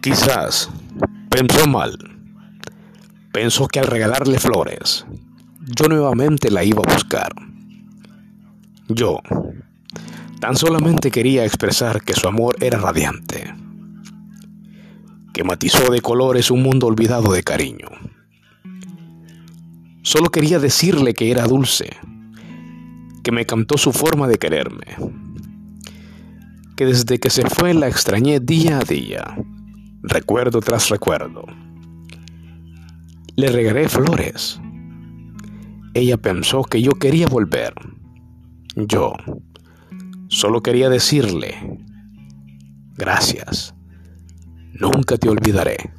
Quizás 0.00 0.70
pensó 1.28 1.66
mal. 1.66 1.98
Pensó 3.32 3.68
que 3.68 3.80
al 3.80 3.86
regalarle 3.86 4.38
flores, 4.38 5.04
yo 5.60 5.88
nuevamente 5.88 6.50
la 6.50 6.64
iba 6.64 6.82
a 6.82 6.90
buscar. 6.90 7.34
Yo 8.88 9.20
tan 10.40 10.56
solamente 10.56 11.10
quería 11.10 11.44
expresar 11.44 12.02
que 12.02 12.14
su 12.14 12.26
amor 12.26 12.56
era 12.60 12.78
radiante, 12.78 13.54
que 15.34 15.44
matizó 15.44 15.90
de 15.90 16.00
colores 16.00 16.50
un 16.50 16.62
mundo 16.62 16.86
olvidado 16.86 17.32
de 17.34 17.42
cariño. 17.42 17.88
Solo 20.00 20.30
quería 20.30 20.58
decirle 20.58 21.12
que 21.12 21.30
era 21.30 21.46
dulce, 21.46 21.90
que 23.22 23.32
me 23.32 23.44
cantó 23.44 23.76
su 23.76 23.92
forma 23.92 24.26
de 24.28 24.38
quererme, 24.38 24.96
que 26.74 26.86
desde 26.86 27.20
que 27.20 27.28
se 27.28 27.42
fue 27.50 27.74
la 27.74 27.86
extrañé 27.86 28.40
día 28.40 28.78
a 28.78 28.82
día 28.82 29.36
recuerdo 30.02 30.60
tras 30.60 30.88
recuerdo. 30.88 31.44
Le 33.36 33.48
regalé 33.48 33.88
flores. 33.88 34.60
Ella 35.94 36.16
pensó 36.16 36.62
que 36.62 36.82
yo 36.82 36.92
quería 36.92 37.26
volver. 37.26 37.74
Yo 38.76 39.14
solo 40.28 40.62
quería 40.62 40.88
decirle, 40.88 41.78
gracias, 42.96 43.74
nunca 44.74 45.16
te 45.16 45.28
olvidaré. 45.28 45.90